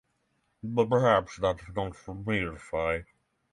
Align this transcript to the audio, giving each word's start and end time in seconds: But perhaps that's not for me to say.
But 0.63 0.89
perhaps 0.89 1.37
that's 1.37 1.69
not 1.75 1.95
for 1.95 2.15
me 2.15 2.39
to 2.39 2.57
say. 2.57 3.05